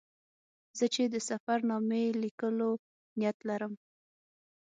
زه 0.77 0.85
چې 0.93 1.03
د 1.13 1.15
سفر 1.29 1.57
نامې 1.69 2.03
لیکلو 2.23 2.69
نیت 3.17 3.37
لرم. 3.49 3.73